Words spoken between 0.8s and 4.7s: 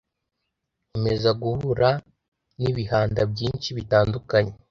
Nkomeza guhura n’ibihanda byinshi bitandukanye